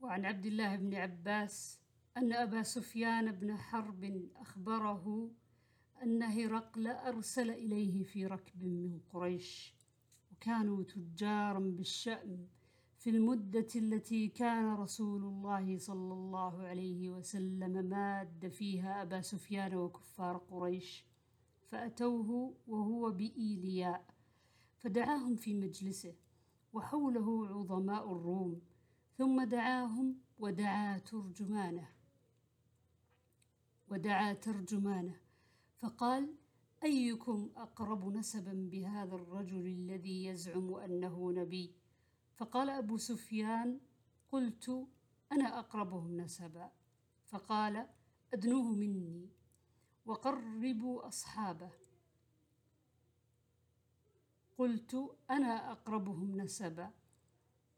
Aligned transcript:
وعن 0.00 0.24
عبد 0.24 0.46
الله 0.46 0.76
بن 0.76 0.94
عباس 0.94 1.80
أن 2.16 2.32
أبا 2.32 2.62
سفيان 2.62 3.32
بن 3.32 3.56
حرب 3.56 4.28
أخبره 4.36 5.30
أن 6.02 6.22
هرقل 6.22 6.86
أرسل 6.86 7.50
إليه 7.50 8.02
في 8.02 8.26
ركب 8.26 8.62
من 8.64 9.00
قريش 9.12 9.74
وكانوا 10.32 10.82
تجارا 10.82 11.58
بالشأم 11.58 12.46
في 12.98 13.10
المدة 13.10 13.66
التي 13.76 14.28
كان 14.28 14.74
رسول 14.74 15.22
الله 15.24 15.78
صلى 15.78 16.12
الله 16.12 16.62
عليه 16.62 17.10
وسلم 17.10 17.84
ماد 17.84 18.48
فيها 18.48 19.02
أبا 19.02 19.20
سفيان 19.20 19.74
وكفار 19.74 20.36
قريش 20.36 21.04
فأتوه 21.70 22.54
وهو 22.66 23.10
بإيلياء 23.10 24.04
فدعاهم 24.78 25.36
في 25.36 25.54
مجلسه 25.54 26.14
وحوله 26.72 27.46
عظماء 27.48 28.12
الروم. 28.12 28.60
ثم 29.20 29.44
دعاهم 29.44 30.16
ودعا 30.38 30.98
ترجمانه. 30.98 31.88
ودعا 33.88 34.32
ترجمانه. 34.32 35.20
فقال 35.78 36.34
أيكم 36.82 37.50
أقرب 37.56 38.12
نسبا 38.12 38.68
بهذا 38.72 39.14
الرجل 39.14 39.66
الذي 39.66 40.24
يزعم 40.24 40.74
أنه 40.74 41.32
نبي؟ 41.32 41.74
فقال 42.36 42.70
أبو 42.70 42.96
سفيان 42.96 43.80
قلت 44.32 44.88
أنا 45.32 45.58
أقربهم 45.58 46.16
نسبا. 46.20 46.70
فقال 47.26 47.86
أدنوه 48.32 48.72
مني. 48.72 49.28
وقربوا 50.06 51.08
أصحابه. 51.08 51.70
قلت 54.58 55.16
أنا 55.30 55.72
أقربهم 55.72 56.40
نسبا. 56.40 56.99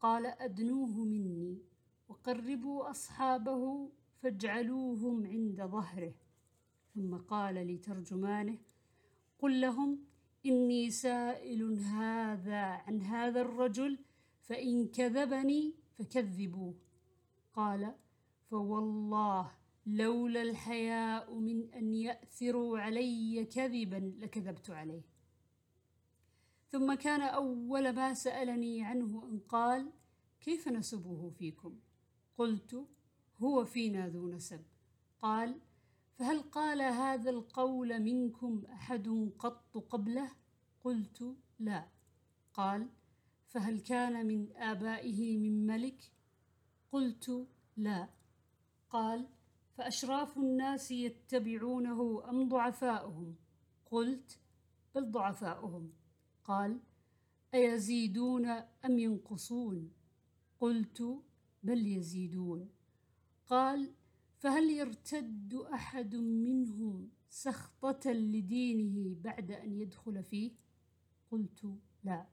قال 0.03 0.27
أدنوه 0.27 1.05
مني 1.05 1.63
وقربوا 2.09 2.91
أصحابه 2.91 3.91
فاجعلوهم 4.23 5.27
عند 5.27 5.63
ظهره. 5.63 6.15
ثم 6.95 7.17
قال 7.17 7.55
لترجمانه 7.55 8.59
قل 9.39 9.61
لهم 9.61 9.99
إني 10.47 10.91
سائل 10.91 11.63
هذا 11.73 12.63
عن 12.63 13.03
هذا 13.03 13.41
الرجل 13.41 13.99
فإن 14.41 14.89
كذبني 14.89 15.75
فكذبوه. 15.95 16.75
قال 17.53 17.95
فوالله 18.51 19.51
لولا 19.87 20.43
الحياء 20.43 21.35
من 21.35 21.75
أن 21.75 21.95
يأثروا 21.95 22.79
علي 22.79 23.45
كذبا 23.45 24.15
لكذبت 24.19 24.71
عليه. 24.71 25.03
ثم 26.69 26.95
كان 26.95 27.21
أول 27.21 27.93
ما 27.93 28.15
سألني 28.15 28.85
عنه 28.85 29.25
أن 29.25 29.39
قال 29.39 29.93
كيف 30.43 30.69
نسبه 30.69 31.31
فيكم؟ 31.31 31.79
قلت 32.39 32.87
هو 33.39 33.65
فينا 33.65 34.09
ذو 34.09 34.29
نسب. 34.29 34.65
قال 35.19 35.61
فهل 36.15 36.43
قال 36.43 36.83
هذا 36.83 37.31
القول 37.31 38.01
منكم 38.01 38.65
أحد 38.65 39.33
قط 39.39 39.77
قبله؟ 39.77 40.31
قلت 40.85 41.37
لا. 41.59 41.89
قال 42.53 42.89
فهل 43.47 43.81
كان 43.81 44.27
من 44.27 44.53
آبائه 44.57 45.39
من 45.39 45.67
ملك؟ 45.67 46.13
قلت 46.93 47.49
لا. 47.77 48.09
قال 48.91 49.29
فأشراف 49.75 50.39
الناس 50.39 50.91
يتبعونه 50.91 52.31
أم 52.31 52.49
ضعفاؤهم؟ 52.49 53.37
قلت 53.87 54.39
بل 54.95 55.11
ضعفاؤهم. 55.11 55.93
قال 56.45 56.81
أيزيدون 57.55 58.47
أم 58.85 58.99
ينقصون؟ 58.99 60.02
قلت 60.63 61.23
بل 61.63 61.87
يزيدون. 61.87 62.69
قال 63.47 63.95
فهل 64.39 64.71
يرتد 64.71 65.55
أحد 65.55 66.17
منهم 66.17 67.11
سخطة 67.29 68.13
لدينه 68.13 69.17
بعد 69.21 69.51
أن 69.51 69.73
يدخل 69.73 70.25
فيه؟ 70.25 70.53
قلت 71.31 71.79
لا. 72.05 72.27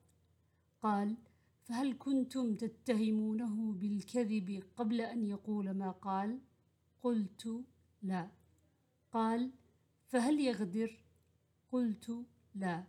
قال 0.81 1.18
فهل 1.64 1.98
كنتم 2.00 2.56
تتهمونه 2.56 3.74
بالكذب 3.74 4.64
قبل 4.76 5.02
أن 5.02 5.26
يقول 5.26 5.72
ما 5.72 5.92
قال؟ 5.92 6.40
قلت 7.02 7.66
لا. 8.02 8.32
قال 9.12 9.52
فهل 10.08 10.40
يغدر؟ 10.40 11.03
قلت 11.72 12.26
لا. 12.56 12.84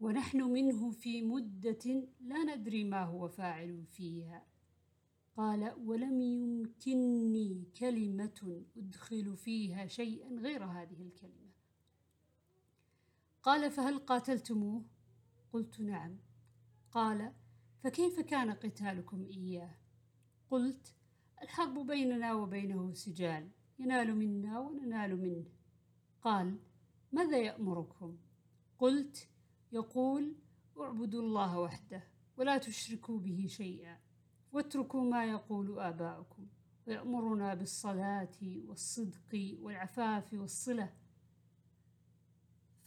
ونحن 0.00 0.42
منه 0.42 0.90
في 0.90 1.22
مدة 1.22 2.08
لا 2.20 2.56
ندري 2.56 2.84
ما 2.84 3.04
هو 3.04 3.28
فاعل 3.28 3.84
فيها. 3.86 4.55
قال 5.36 5.74
ولم 5.84 6.20
يمكنني 6.20 7.64
كلمة 7.78 8.64
أدخل 8.76 9.36
فيها 9.36 9.86
شيئا 9.86 10.28
غير 10.28 10.64
هذه 10.64 11.02
الكلمة. 11.02 11.50
قال 13.42 13.70
فهل 13.70 13.98
قاتلتموه؟ 13.98 14.84
قلت 15.52 15.80
نعم. 15.80 16.18
قال 16.90 17.32
فكيف 17.84 18.20
كان 18.20 18.50
قتالكم 18.50 19.24
إياه؟ 19.24 19.74
قلت 20.50 20.94
الحرب 21.42 21.86
بيننا 21.86 22.34
وبينه 22.34 22.94
سجال 22.94 23.50
ينال 23.78 24.16
منا 24.16 24.58
وننال 24.58 25.16
منه. 25.16 25.46
قال 26.22 26.58
ماذا 27.12 27.38
يأمركم؟ 27.38 28.16
قلت 28.78 29.28
يقول 29.72 30.36
اعبدوا 30.80 31.22
الله 31.22 31.58
وحده 31.58 32.02
ولا 32.36 32.58
تشركوا 32.58 33.18
به 33.18 33.46
شيئا. 33.48 34.05
واتركوا 34.56 35.04
ما 35.04 35.24
يقول 35.24 35.80
آباؤكم 35.80 36.46
ويأمرنا 36.86 37.54
بالصلاة 37.54 38.38
والصدق 38.66 39.56
والعفاف 39.60 40.34
والصلة. 40.34 40.92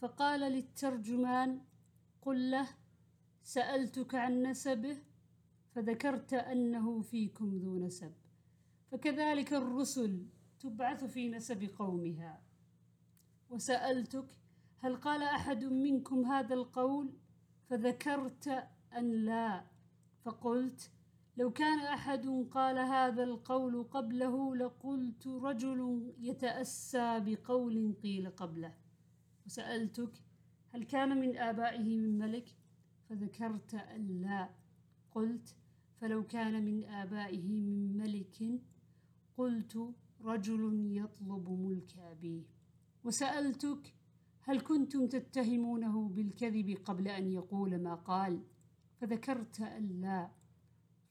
فقال 0.00 0.40
للترجمان 0.40 1.60
قل 2.22 2.50
له 2.50 2.68
سألتك 3.42 4.14
عن 4.14 4.42
نسبه 4.42 4.96
فذكرت 5.74 6.32
أنه 6.34 7.02
فيكم 7.02 7.58
ذو 7.58 7.86
نسب. 7.86 8.12
فكذلك 8.90 9.52
الرسل 9.52 10.26
تبعث 10.60 11.04
في 11.04 11.28
نسب 11.28 11.70
قومها. 11.78 12.42
وسألتك 13.50 14.28
هل 14.78 14.96
قال 14.96 15.22
أحد 15.22 15.64
منكم 15.64 16.24
هذا 16.24 16.54
القول؟ 16.54 17.12
فذكرت 17.68 18.48
أن 18.96 19.10
لا. 19.24 19.64
فقلت 20.24 20.90
لو 21.36 21.50
كان 21.50 21.78
أحد 21.80 22.26
قال 22.50 22.78
هذا 22.78 23.22
القول 23.22 23.82
قبله 23.82 24.56
لقلت 24.56 25.26
رجل 25.26 26.12
يتأسى 26.18 27.20
بقول 27.20 27.94
قيل 28.02 28.30
قبله. 28.30 28.74
وسألتك 29.46 30.12
هل 30.74 30.84
كان 30.84 31.20
من 31.20 31.36
آبائه 31.36 31.96
من 31.96 32.18
ملك؟ 32.18 32.56
فذكرت 33.08 33.74
أن 33.74 34.20
لا. 34.22 34.50
قلت 35.10 35.56
فلو 36.00 36.26
كان 36.26 36.64
من 36.64 36.84
آبائه 36.84 37.48
من 37.48 37.96
ملك 37.96 38.60
قلت 39.36 39.94
رجل 40.20 40.96
يطلب 40.96 41.50
ملك 41.50 41.98
أبيه. 41.98 42.42
وسألتك 43.04 43.94
هل 44.42 44.60
كنتم 44.60 45.06
تتهمونه 45.06 46.08
بالكذب 46.08 46.78
قبل 46.84 47.08
أن 47.08 47.32
يقول 47.32 47.82
ما 47.82 47.94
قال؟ 47.94 48.42
فذكرت 49.00 49.60
أن 49.60 50.00
لا. 50.00 50.39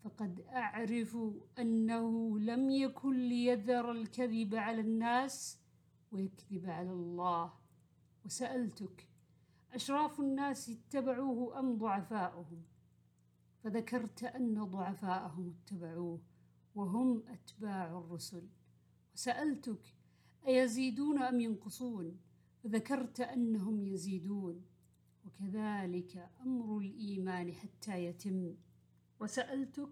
فقد 0.04 0.42
أعرف 0.42 1.18
أنه 1.60 2.40
لم 2.40 2.70
يكن 2.70 3.30
ليذر 3.30 3.92
الكذب 3.92 4.56
على 4.56 4.82
الناس 4.82 5.60
ويكذب 6.12 6.70
على 6.70 6.92
الله. 6.92 7.54
وسألتك 8.26 9.08
أشراف 9.74 10.20
الناس 10.20 10.70
اتبعوه 10.70 11.60
أم 11.60 11.78
ضعفاؤهم؟ 11.78 12.64
فذكرت 13.64 14.24
أن 14.24 14.64
ضعفاءهم 14.64 15.54
اتبعوه 15.64 16.22
وهم 16.76 17.24
أتباع 17.28 17.86
الرسل. 18.00 18.48
وسألتك 19.14 19.96
أيزيدون 20.48 21.22
أم 21.22 21.40
ينقصون؟ 21.40 22.18
فذكرت 22.64 23.20
أنهم 23.20 23.88
يزيدون. 23.88 24.66
وكذلك 25.26 26.30
أمر 26.42 26.78
الإيمان 26.78 27.54
حتى 27.54 28.06
يتم. 28.06 28.56
وسألتك 29.20 29.90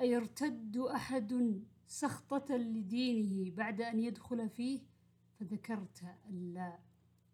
أيرتد 0.00 0.76
أحد 0.76 1.62
سخطة 1.86 2.56
لدينه 2.56 3.56
بعد 3.56 3.80
أن 3.80 4.00
يدخل 4.00 4.48
فيه؟ 4.48 4.80
فذكرت 5.40 6.04
أن 6.28 6.54
لا. 6.54 6.78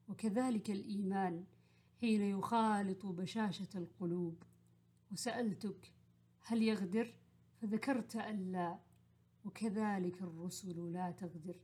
وكذلك 0.08 0.70
الإيمان 0.70 1.44
حين 2.00 2.22
يخالط 2.22 3.06
بشاشة 3.06 3.78
القلوب. 3.78 4.42
وسألتك 5.12 5.92
هل 6.42 6.62
يغدر؟ 6.62 7.14
فذكرت 7.56 8.16
أن 8.16 8.52
لا. 8.52 8.78
وكذلك 9.44 10.22
الرسل 10.22 10.92
لا 10.92 11.10
تغدر. 11.10 11.60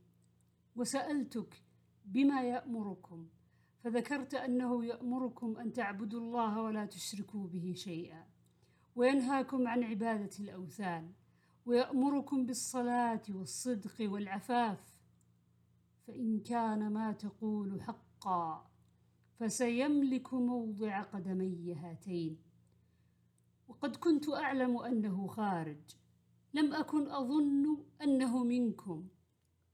وسألتك 0.75 1.63
بما 2.05 2.43
يأمركم؟ 2.43 3.29
فذكرت 3.83 4.33
أنه 4.33 4.85
يأمركم 4.85 5.57
أن 5.57 5.73
تعبدوا 5.73 6.19
الله 6.19 6.61
ولا 6.61 6.85
تشركوا 6.85 7.47
به 7.47 7.73
شيئا. 7.75 8.30
وينهاكم 8.95 9.67
عن 9.67 9.83
عبادة 9.83 10.29
الأوثان 10.39 11.11
ويأمركم 11.65 12.45
بالصلاة 12.45 13.21
والصدق 13.29 13.95
والعفاف. 13.99 15.01
فإن 16.07 16.39
كان 16.39 16.93
ما 16.93 17.11
تقول 17.11 17.81
حقا 17.81 18.71
فسيملك 19.39 20.33
موضع 20.33 21.01
قدمي 21.01 21.73
هاتين. 21.73 22.37
وقد 23.67 23.95
كنت 23.95 24.29
أعلم 24.29 24.77
أنه 24.77 25.27
خارج 25.27 25.81
لم 26.53 26.73
أكن 26.73 27.11
أظن 27.11 27.77
أنه 28.01 28.43
منكم. 28.43 29.07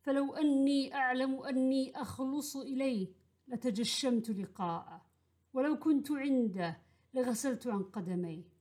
فلو 0.02 0.34
أني 0.34 0.96
أعلم 0.96 1.42
أني 1.44 2.02
أخلص 2.02 2.56
إليه 2.56 3.08
لتجشمت 3.48 4.30
لقاءه. 4.30 5.06
ولو 5.54 5.80
كنت 5.80 6.12
عنده 6.12 6.82
لغسلت 7.14 7.68
عن 7.68 7.84
قدميه. 7.84 8.57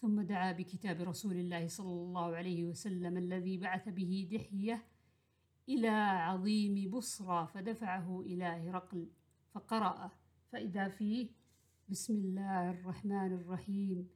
ثم 0.00 0.20
دعا 0.20 0.52
بكتاب 0.52 1.00
رسول 1.00 1.36
الله 1.36 1.68
صلى 1.68 1.92
الله 1.92 2.36
عليه 2.36 2.64
وسلم 2.64 3.16
الذي 3.16 3.58
بعث 3.58 3.88
به 3.88 4.28
دحية 4.32 4.82
إلى 5.68 5.88
عظيم 6.28 6.90
بصرى 6.90 7.46
فدفعه 7.54 8.20
إلى 8.20 8.44
هرقل 8.44 9.08
فقرأ. 9.52 10.10
فإذا 10.52 10.88
فيه 10.88 11.28
بسم 11.88 12.14
الله 12.14 12.70
الرحمن 12.70 13.32
الرحيم. 13.32 14.08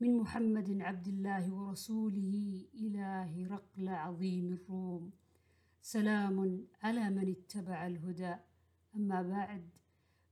من 0.00 0.16
محمد 0.16 0.80
عبد 0.80 1.08
الله 1.08 1.52
ورسوله 1.54 2.64
إلى 2.74 3.28
هرقل 3.36 3.88
عظيم 3.88 4.52
الروم. 4.52 5.12
سلام 5.82 6.66
على 6.82 7.10
من 7.10 7.30
اتبع 7.30 7.86
الهدى. 7.86 8.34
أما 8.96 9.22
بعد 9.22 9.68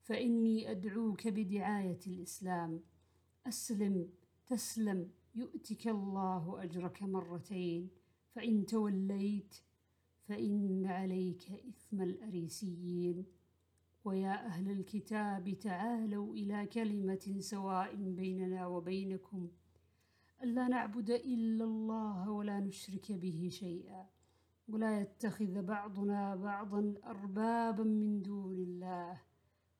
فإني 0.02 0.70
أدعوك 0.70 1.28
بدعاية 1.28 2.00
الإسلام. 2.06 2.80
أسلم 3.46 4.08
تسلم 4.46 5.10
يؤتك 5.34 5.88
الله 5.88 6.62
أجرك 6.62 7.02
مرتين 7.02 7.90
فإن 8.34 8.66
توليت 8.66 9.54
فإن 10.28 10.86
عليك 10.86 11.50
إثم 11.50 12.02
الأريسيين. 12.02 13.24
ويا 14.04 14.46
أهل 14.46 14.70
الكتاب 14.70 15.58
تعالوا 15.58 16.34
إلى 16.34 16.66
كلمة 16.66 17.36
سواء 17.38 17.94
بيننا 17.94 18.66
وبينكم. 18.66 19.50
ألا 20.42 20.68
نعبد 20.68 21.10
إلا 21.10 21.64
الله 21.64 22.30
ولا 22.30 22.60
نشرك 22.60 23.12
به 23.12 23.48
شيئا. 23.52 24.06
ولا 24.68 25.00
يتخذ 25.00 25.62
بعضنا 25.62 26.36
بعضا 26.36 26.94
أربابا 27.04 27.84
من 27.84 28.22
دون 28.22 28.58
الله. 28.58 29.20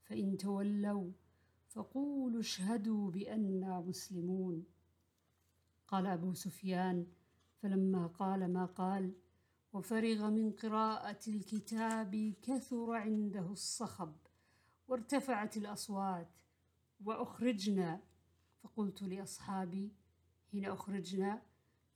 فإن 0.05 0.37
تولوا 0.37 1.11
فقولوا 1.75 2.41
اشهدوا 2.41 3.11
بأننا 3.11 3.81
مسلمون. 3.81 4.65
قال 5.89 6.07
أبو 6.07 6.35
سفيان 6.35 7.07
فلما 7.63 8.07
قال 8.07 8.53
ما 8.53 8.65
قال 8.65 9.13
وفرغ 9.73 10.31
من 10.31 10.53
قراءة 10.53 11.21
الكتاب 11.29 12.35
كثر 12.43 12.93
عنده 12.93 13.53
الصخب 13.53 14.13
وارتفعت 14.89 15.57
الأصوات 15.57 16.39
وأخرجنا. 17.05 18.01
فقلت 18.63 19.03
لأصحابي 19.03 19.93
حين 20.51 20.65
أخرجنا 20.65 21.43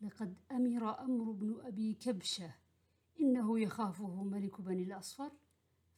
لقد 0.00 0.36
أمر 0.50 1.00
أمر 1.00 1.30
بن 1.32 1.60
أبي 1.64 1.94
كبشة 1.94 2.54
إنه 3.20 3.60
يخافه 3.60 4.22
ملك 4.22 4.60
بني 4.60 4.82
الأصفر. 4.82 5.30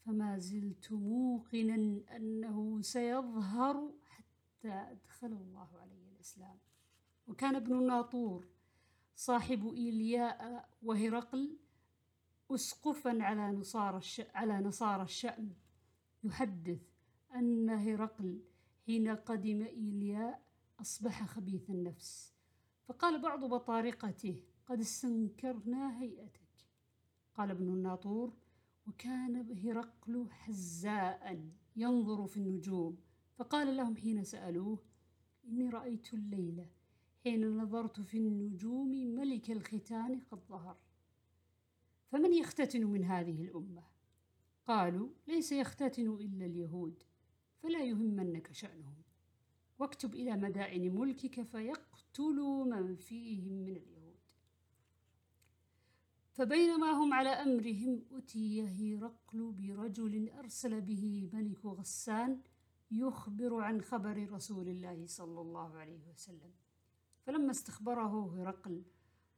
فما 0.09 0.39
زلت 0.39 0.93
موقنا 0.93 2.03
أنه 2.17 2.81
سيظهر 2.83 3.93
حتى 4.05 4.69
أدخل 4.69 5.27
الله 5.33 5.69
علي 5.81 6.09
الإسلام. 6.15 6.59
وكان 7.27 7.55
ابن 7.55 7.73
الناطور 7.73 8.49
صاحب 9.17 9.67
إيلياء 9.75 10.69
وهرقل 10.83 11.59
أسقفا 12.51 13.23
على 13.23 13.53
نصارى 13.53 13.97
الش... 13.97 14.21
على 14.35 14.61
نصارى 14.61 15.03
الشأم 15.03 15.53
يحدث 16.25 16.83
أن 17.35 17.71
هرقل 17.71 18.43
حين 18.87 19.09
قدم 19.09 19.63
إيلياء 19.63 20.43
أصبح 20.81 21.25
خبيث 21.27 21.71
النفس. 21.71 22.35
فقال 22.87 23.23
بعض 23.23 23.45
بطارقته 23.45 24.43
قد 24.67 24.81
استنكرنا 24.81 26.01
هيئتك. 26.03 26.67
قال 27.35 27.51
ابن 27.51 27.69
الناطور 27.69 28.33
وكان 28.88 29.58
هرقل 29.64 30.26
حزاء 30.31 31.49
ينظر 31.76 32.26
في 32.26 32.37
النجوم 32.37 32.99
فقال 33.37 33.76
لهم 33.76 33.96
حين 33.96 34.25
سألوه 34.25 34.79
إني 35.44 35.69
رأيت 35.69 36.14
الليلة 36.14 36.67
حين 37.25 37.56
نظرت 37.56 38.00
في 38.00 38.19
النجوم 38.19 38.90
ملك 38.90 39.50
الختان 39.50 40.20
قد 40.20 40.38
ظهر. 40.49 40.76
فمن 42.06 42.35
يختتن 42.35 42.85
من 42.85 43.05
هذه 43.05 43.43
الأمة؟ 43.43 43.82
قالوا 44.67 45.08
ليس 45.26 45.52
يختتن 45.52 46.08
إلا 46.08 46.46
اليهود 46.46 47.02
فلا 47.62 47.85
يهمنك 47.85 48.52
شأنهم 48.52 49.02
واكتب 49.79 50.14
إلى 50.14 50.37
مدائن 50.37 50.94
ملكك 50.94 51.43
فيقتلوا 51.43 52.64
من 52.64 52.96
فيهم 52.96 53.52
من 53.52 53.76
اليهود. 53.76 53.98
فبينما 56.38 56.90
هم 56.90 57.14
على 57.14 57.29
أمرهم 57.29 58.05
أتي 58.12 58.62
هرقل 58.62 59.52
برجل 59.52 60.31
أرسل 60.31 60.81
به 60.81 61.31
ملك 61.32 61.64
غسان 61.67 62.40
يخبر 62.90 63.61
عن 63.61 63.81
خبر 63.81 64.32
رسول 64.32 64.69
الله 64.69 65.06
صلى 65.06 65.40
الله 65.40 65.76
عليه 65.76 66.08
وسلم. 66.08 66.52
فلما 67.23 67.50
استخبره 67.50 68.35
هرقل 68.37 68.85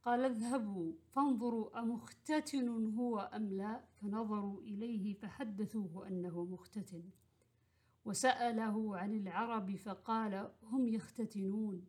قال 0.02 0.20
اذهبوا 0.20 0.92
فانظروا 1.12 1.80
أمختتن 1.80 2.94
هو 2.94 3.18
أم 3.18 3.52
لا؟ 3.52 3.84
فنظروا 3.94 4.60
إليه 4.62 5.14
فحدثوه 5.14 6.08
أنه 6.08 6.44
مختتن. 6.44 7.02
وسأله 8.04 8.96
عن 8.98 9.14
العرب 9.14 9.76
فقال 9.76 10.52
هم 10.62 10.88
يختتنون. 10.88 11.84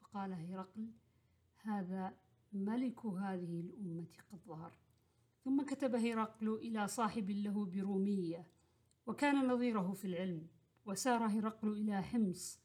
فقال 0.00 0.32
هرقل 0.32 0.92
هذا 1.62 2.23
ملك 2.56 3.06
هذه 3.06 3.60
الأمة 3.60 4.06
قد 4.32 4.38
ظهر. 4.46 4.72
ثم 5.44 5.62
كتب 5.62 5.94
هرقل 5.94 6.54
إلى 6.54 6.88
صاحب 6.88 7.30
له 7.30 7.66
برومية 7.66 8.46
وكان 9.06 9.48
نظيره 9.48 9.92
في 9.92 10.04
العلم 10.04 10.46
وسار 10.86 11.26
هرقل 11.26 11.72
إلى 11.72 12.02
حمص 12.02 12.60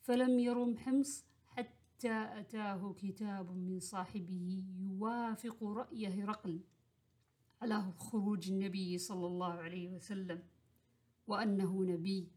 فلم 0.00 0.38
يرم 0.38 0.76
حمص 0.76 1.24
حتى 1.46 2.40
أتاه 2.40 2.94
كتاب 2.98 3.50
من 3.56 3.80
صاحبه 3.80 4.64
يوافق 4.78 5.64
رأي 5.64 6.06
هرقل 6.06 6.60
على 7.62 7.92
خروج 7.98 8.50
النبي 8.50 8.98
صلى 8.98 9.26
الله 9.26 9.52
عليه 9.52 9.88
وسلم 9.88 10.42
وأنه 11.26 11.84
نبي. 11.84 12.32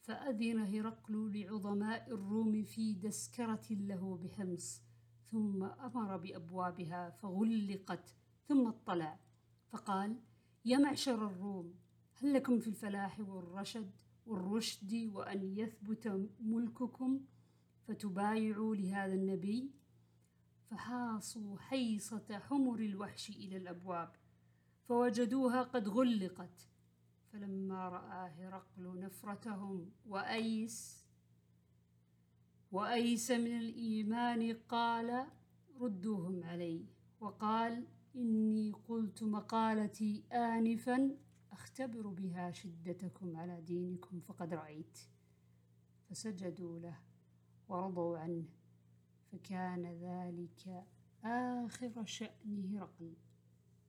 فأذن 0.00 0.58
هرقل 0.58 1.32
لعظماء 1.38 2.10
الروم 2.10 2.62
في 2.64 2.94
دسكرة 2.94 3.66
له 3.70 4.16
بحمص. 4.16 4.82
ثم 5.32 5.62
أمر 5.62 6.16
بأبوابها 6.16 7.10
فغلقت 7.10 8.16
ثم 8.48 8.68
اطلع. 8.68 9.18
فقال 9.68 10.20
يا 10.64 10.78
معشر 10.78 11.26
الروم 11.26 11.74
هل 12.14 12.34
لكم 12.34 12.58
في 12.58 12.68
الفلاح 12.68 13.20
والرشد 13.20 13.90
والرشد 14.26 15.10
وأن 15.14 15.58
يثبت 15.58 16.30
ملككم 16.40 17.20
فتبايعوا 17.88 18.76
لهذا 18.76 19.14
النبي؟ 19.14 19.70
فحاصوا 20.70 21.58
حيصة 21.58 22.38
حمر 22.38 22.80
الوحش 22.80 23.30
إلى 23.30 23.56
الأبواب 23.56 24.12
فوجدوها 24.88 25.62
قد 25.62 25.88
غلقت. 25.88 26.68
فلما 27.32 27.88
رأى 27.88 28.30
هرقل 28.30 29.00
نفرتهم 29.00 29.92
وأيس 30.06 31.01
وأيس 32.72 33.30
من 33.30 33.58
الإيمان 33.58 34.52
قال 34.68 35.26
ردوهم 35.80 36.44
علي 36.44 36.86
وقال 37.20 37.86
إني 38.16 38.72
قلت 38.88 39.22
مقالتي 39.22 40.24
آنفا 40.32 41.16
أختبر 41.52 42.06
بها 42.06 42.50
شدتكم 42.50 43.36
على 43.36 43.60
دينكم 43.60 44.20
فقد 44.20 44.54
رأيت 44.54 44.98
فسجدوا 46.08 46.78
له 46.78 46.98
ورضوا 47.68 48.18
عنه 48.18 48.44
فكان 49.32 49.86
ذلك 49.86 50.84
آخر 51.24 52.04
شأن 52.04 52.76
هرقل 52.76 53.14